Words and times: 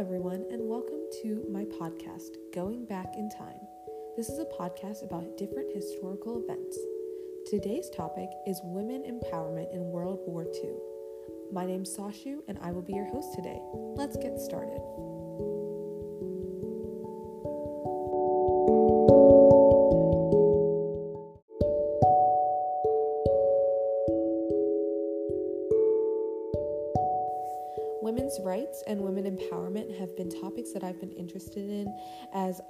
everyone, 0.00 0.46
and 0.50 0.66
welcome 0.66 1.02
to 1.20 1.44
my 1.52 1.62
podcast, 1.78 2.30
Going 2.54 2.86
Back 2.86 3.12
in 3.18 3.28
Time. 3.28 3.60
This 4.16 4.30
is 4.30 4.38
a 4.38 4.46
podcast 4.46 5.04
about 5.04 5.36
different 5.36 5.70
historical 5.74 6.42
events. 6.42 6.78
Today's 7.44 7.90
topic 7.90 8.30
is 8.46 8.62
women 8.64 9.02
empowerment 9.02 9.70
in 9.74 9.90
World 9.90 10.20
War 10.26 10.46
II. 10.54 10.72
My 11.52 11.66
name's 11.66 11.94
Sashu, 11.94 12.38
and 12.48 12.58
I 12.62 12.72
will 12.72 12.80
be 12.80 12.94
your 12.94 13.10
host 13.10 13.34
today. 13.34 13.60
Let's 13.94 14.16
get 14.16 14.40
started. 14.40 14.80
Women's 28.02 28.38
rights 28.42 28.82
and 28.86 29.00
women 29.00 29.24
empowerment 29.24 29.96
have 29.98 30.16
been 30.16 30.30
topics 30.30 30.72
that 30.72 30.82
I've 30.82 30.98
been 31.00 31.12
interested 31.12 31.68
in 31.68 31.94
as 32.32 32.60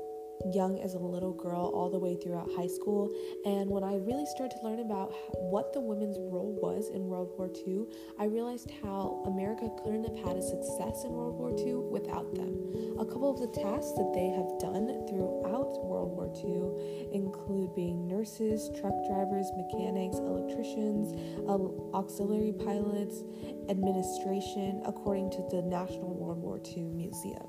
young 0.52 0.80
as 0.80 0.94
a 0.94 0.98
little 0.98 1.32
girl 1.32 1.70
all 1.74 1.90
the 1.90 1.98
way 1.98 2.16
throughout 2.16 2.50
high 2.56 2.66
school. 2.66 3.10
And 3.44 3.70
when 3.70 3.84
I 3.84 3.96
really 3.96 4.26
started 4.26 4.56
to 4.58 4.66
learn 4.66 4.80
about 4.80 5.12
what 5.36 5.72
the 5.72 5.80
women's 5.80 6.18
role 6.18 6.56
was 6.60 6.90
in 6.90 7.06
World 7.06 7.32
War 7.36 7.50
II, 7.66 7.86
I 8.18 8.24
realized 8.24 8.70
how 8.82 9.22
America 9.26 9.68
couldn't 9.82 10.04
have 10.04 10.16
had 10.24 10.36
a 10.36 10.42
success 10.42 11.04
in 11.04 11.12
World 11.12 11.36
War 11.36 11.52
II 11.56 11.90
without 11.90 12.34
them. 12.34 12.56
A 12.98 13.04
couple 13.04 13.30
of 13.30 13.40
the 13.40 13.52
tasks 13.60 13.92
that 13.96 14.12
they 14.14 14.28
have 14.28 14.58
done 14.58 14.88
throughout 15.08 15.84
World 15.84 16.16
War 16.16 16.32
II 16.32 17.12
include 17.12 17.74
being 17.74 18.06
nurses, 18.06 18.70
truck 18.80 18.94
drivers, 19.06 19.50
mechanics, 19.56 20.16
electricians, 20.16 21.12
uh, 21.48 21.96
auxiliary 21.96 22.52
pilots, 22.52 23.22
administration, 23.68 24.82
according 24.86 25.30
to 25.30 25.42
the 25.50 25.62
National 25.62 26.14
World 26.14 26.42
War 26.42 26.60
II 26.64 26.84
Museum. 26.84 27.46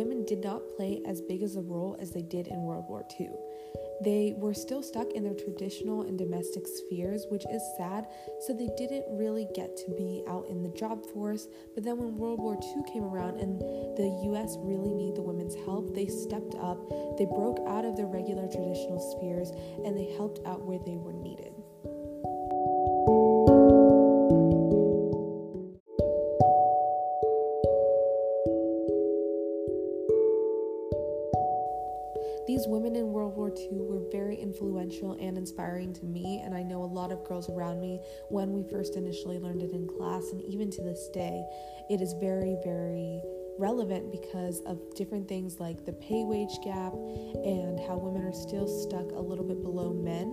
Women 0.00 0.24
did 0.24 0.42
not 0.42 0.66
play 0.76 1.02
as 1.04 1.20
big 1.20 1.42
as 1.42 1.56
a 1.56 1.60
role 1.60 1.94
as 2.00 2.10
they 2.10 2.22
did 2.22 2.46
in 2.46 2.62
World 2.62 2.86
War 2.88 3.04
II. 3.20 3.28
They 4.02 4.32
were 4.34 4.54
still 4.54 4.82
stuck 4.82 5.12
in 5.12 5.22
their 5.22 5.34
traditional 5.34 6.00
and 6.08 6.16
domestic 6.16 6.64
spheres, 6.66 7.26
which 7.28 7.44
is 7.52 7.62
sad, 7.76 8.06
so 8.46 8.54
they 8.54 8.70
didn't 8.78 9.04
really 9.10 9.46
get 9.54 9.76
to 9.76 9.90
be 9.90 10.24
out 10.26 10.46
in 10.48 10.62
the 10.62 10.70
job 10.70 11.04
force. 11.12 11.48
But 11.74 11.84
then 11.84 11.98
when 11.98 12.16
World 12.16 12.38
War 12.38 12.54
II 12.54 12.82
came 12.90 13.04
around 13.04 13.40
and 13.40 13.60
the 13.60 14.08
US 14.32 14.56
really 14.60 14.94
needed 14.94 15.16
the 15.16 15.22
women's 15.22 15.54
help, 15.66 15.94
they 15.94 16.06
stepped 16.06 16.54
up, 16.54 16.80
they 17.18 17.26
broke 17.26 17.60
out 17.68 17.84
of 17.84 17.94
their 17.94 18.06
regular 18.06 18.48
traditional 18.48 19.00
spheres, 19.12 19.52
and 19.84 19.94
they 19.94 20.16
helped 20.16 20.40
out 20.46 20.64
where 20.64 20.80
they 20.86 20.96
were 20.96 21.12
needed. 21.12 21.52
These 32.46 32.66
women 32.66 32.96
in 32.96 33.12
World 33.12 33.36
War 33.36 33.52
II 33.56 33.68
were 33.72 34.02
very 34.10 34.36
influential 34.36 35.12
and 35.20 35.36
inspiring 35.38 35.92
to 35.94 36.04
me, 36.04 36.40
and 36.44 36.54
I 36.54 36.62
know 36.62 36.82
a 36.82 36.84
lot 36.84 37.12
of 37.12 37.24
girls 37.24 37.48
around 37.48 37.80
me 37.80 38.00
when 38.28 38.52
we 38.52 38.62
first 38.70 38.96
initially 38.96 39.38
learned 39.38 39.62
it 39.62 39.72
in 39.72 39.86
class, 39.86 40.24
and 40.32 40.42
even 40.42 40.70
to 40.72 40.82
this 40.82 41.08
day, 41.08 41.44
it 41.88 42.00
is 42.00 42.14
very, 42.20 42.56
very 42.64 43.22
relevant 43.58 44.10
because 44.10 44.60
of 44.66 44.80
different 44.94 45.28
things 45.28 45.60
like 45.60 45.84
the 45.84 45.92
pay 45.92 46.24
wage 46.24 46.58
gap 46.64 46.94
and 47.44 47.78
how 47.86 47.96
women 47.96 48.22
are 48.24 48.32
still 48.32 48.66
stuck 48.66 49.12
a 49.12 49.20
little 49.20 49.44
bit 49.44 49.60
below 49.62 49.92
men. 49.92 50.32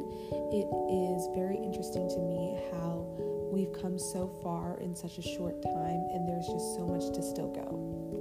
It 0.55 0.67
is 0.89 1.27
very 1.35 1.57
interesting 1.57 2.07
to 2.07 2.19
me 2.19 2.57
how 2.71 3.05
we've 3.51 3.73
come 3.73 3.99
so 3.99 4.27
far 4.41 4.79
in 4.79 4.95
such 4.95 5.17
a 5.17 5.21
short 5.21 5.61
time, 5.61 6.07
and 6.13 6.27
there's 6.27 6.47
just 6.47 6.75
so 6.75 6.87
much 6.87 7.13
to 7.15 7.21
still 7.21 7.51
go. 7.51 8.16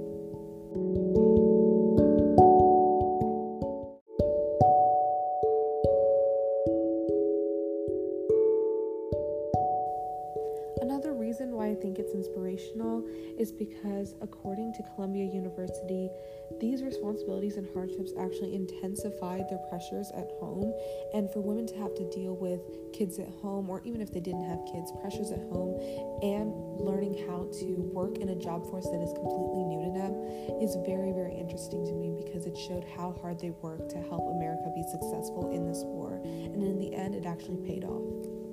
Think 11.97 12.07
it's 12.07 12.15
inspirational 12.15 13.05
is 13.39 13.51
because, 13.51 14.15
according 14.21 14.73
to 14.73 14.83
Columbia 14.95 15.25
University, 15.25 16.09
these 16.59 16.83
responsibilities 16.83 17.57
and 17.57 17.67
hardships 17.73 18.11
actually 18.19 18.55
intensified 18.55 19.49
their 19.49 19.59
pressures 19.69 20.11
at 20.15 20.29
home. 20.39 20.73
And 21.13 21.29
for 21.31 21.41
women 21.41 21.67
to 21.67 21.75
have 21.77 21.93
to 21.95 22.09
deal 22.09 22.35
with 22.35 22.61
kids 22.93 23.19
at 23.19 23.29
home, 23.41 23.69
or 23.69 23.81
even 23.83 24.01
if 24.01 24.11
they 24.11 24.19
didn't 24.19 24.45
have 24.45 24.59
kids, 24.71 24.91
pressures 25.01 25.31
at 25.31 25.41
home, 25.51 25.77
and 26.21 26.53
learning 26.79 27.25
how 27.27 27.49
to 27.59 27.65
work 27.93 28.17
in 28.17 28.29
a 28.29 28.35
job 28.35 28.69
force 28.69 28.85
that 28.85 29.01
is 29.01 29.13
completely 29.13 29.63
new 29.65 29.81
to 29.85 29.91
them 29.91 30.13
is 30.61 30.77
very, 30.85 31.11
very 31.11 31.33
interesting 31.33 31.85
to 31.85 31.93
me 31.93 32.13
because 32.23 32.45
it 32.45 32.57
showed 32.57 32.85
how 32.95 33.15
hard 33.21 33.39
they 33.39 33.51
worked 33.61 33.89
to 33.91 33.97
help 34.09 34.23
America 34.37 34.71
be 34.73 34.83
successful 34.83 35.51
in 35.53 35.65
this 35.67 35.83
war. 35.83 36.21
And 36.23 36.63
in 36.63 36.79
the 36.79 36.93
end, 36.93 37.15
it 37.15 37.25
actually 37.25 37.57
paid 37.67 37.83
off. 37.83 38.46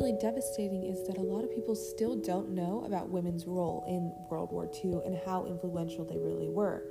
Really 0.00 0.16
devastating 0.18 0.84
is 0.84 1.06
that 1.06 1.18
a 1.18 1.22
lot 1.22 1.44
of 1.44 1.54
people 1.54 1.74
still 1.74 2.16
don't 2.16 2.48
know 2.48 2.82
about 2.86 3.10
women's 3.10 3.46
role 3.46 3.84
in 3.86 4.10
World 4.30 4.50
War 4.50 4.66
II 4.82 5.00
and 5.04 5.18
how 5.26 5.44
influential 5.44 6.06
they 6.06 6.16
really 6.16 6.48
were. 6.48 6.84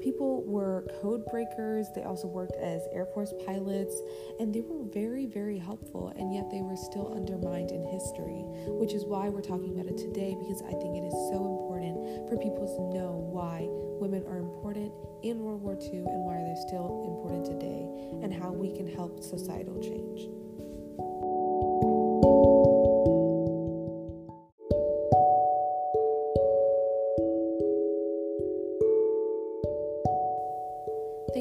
People 0.00 0.42
were 0.44 0.86
code 1.02 1.26
breakers, 1.26 1.88
they 1.94 2.02
also 2.04 2.26
worked 2.26 2.56
as 2.56 2.82
Air 2.92 3.06
Force 3.12 3.34
pilots, 3.44 3.94
and 4.40 4.54
they 4.54 4.62
were 4.62 4.84
very, 4.92 5.26
very 5.26 5.58
helpful, 5.58 6.12
and 6.16 6.32
yet 6.32 6.50
they 6.50 6.62
were 6.62 6.76
still 6.76 7.12
undermined 7.14 7.70
in 7.70 7.84
history, 7.84 8.44
which 8.80 8.94
is 8.94 9.04
why 9.04 9.28
we're 9.28 9.44
talking 9.44 9.72
about 9.72 9.86
it 9.86 9.98
today 9.98 10.36
because 10.40 10.62
I 10.62 10.72
think 10.80 10.96
it 10.96 11.04
is 11.04 11.16
so 11.28 11.44
important 11.44 12.28
for 12.28 12.36
people 12.38 12.64
to 12.64 12.96
know 12.96 13.12
why 13.28 13.66
women 14.00 14.24
are 14.26 14.38
important 14.38 14.92
in 15.22 15.40
World 15.40 15.62
War 15.62 15.76
II 15.80 16.00
and 16.00 16.24
why 16.24 16.40
they're 16.40 16.64
still 16.68 17.04
important 17.12 17.44
today, 17.44 17.88
and 18.24 18.32
how 18.32 18.52
we 18.52 18.72
can 18.72 18.86
help 18.88 19.22
societal 19.22 19.80
change. 19.80 20.28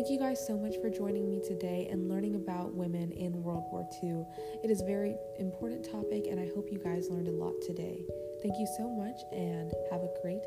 Thank 0.04 0.20
you 0.20 0.28
guys 0.28 0.46
so 0.46 0.58
much 0.58 0.76
for 0.82 0.90
joining 0.90 1.30
me 1.30 1.40
today 1.40 1.88
and 1.90 2.10
learning 2.10 2.36
about 2.36 2.74
women 2.74 3.14
in 3.14 3.42
World 3.42 3.64
War 3.72 3.88
II. 4.04 4.26
It 4.62 4.70
is 4.70 4.82
a 4.82 4.86
very 4.86 5.16
important 5.40 5.90
topic, 5.90 6.28
and 6.30 6.42
I 6.42 6.52
hope 6.54 6.68
you 6.70 6.78
guys 6.78 7.10
learned 7.10 7.30
a 7.30 7.32
lot 7.32 7.54
today. 7.62 8.04
Thank 8.42 8.60
you 8.60 8.68
so 8.76 8.90
much, 8.90 9.22
and 9.32 9.72
have 9.92 10.02
a 10.02 10.10
great 10.22 10.44